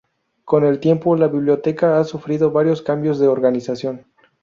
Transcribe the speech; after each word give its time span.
Con 0.45 0.65
el 0.65 0.79
tiempo, 0.79 1.15
la 1.15 1.27
biblioteca 1.27 1.99
ha 1.99 2.03
sufrido 2.05 2.49
varios 2.49 2.81
cambios 2.81 3.19
de 3.19 3.27
organización. 3.27 4.07